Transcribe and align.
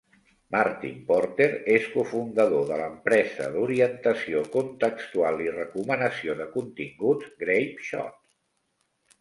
Martin 0.53 0.95
Porter 1.09 1.47
és 1.73 1.85
cofundador 1.95 2.65
de 2.71 2.79
l'empresa 2.79 3.49
d'orientació 3.57 4.41
contextual 4.57 5.45
i 5.49 5.53
recomanació 5.59 6.39
de 6.43 6.51
continguts 6.57 7.33
Grapeshot. 7.45 8.19